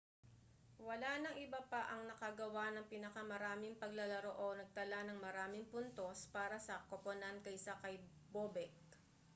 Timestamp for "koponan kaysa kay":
6.89-7.95